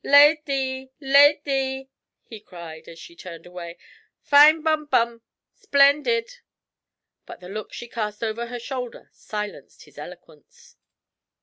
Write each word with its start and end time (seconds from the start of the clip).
'Lad 0.03 0.49
ee! 0.49 0.89
Lad 0.99 1.47
ee!' 1.47 1.87
he 2.23 2.39
cried, 2.39 2.87
as 2.87 2.97
she 2.97 3.15
turned 3.15 3.45
away. 3.45 3.77
'Fine 4.23 4.63
bum 4.63 4.85
bum, 4.87 5.21
splendid!' 5.53 6.37
But 7.27 7.39
the 7.39 7.49
look 7.49 7.71
she 7.71 7.87
cast 7.87 8.23
over 8.23 8.47
her 8.47 8.57
shoulder 8.59 9.11
silenced 9.13 9.83
his 9.83 9.99
eloquence. 9.99 10.75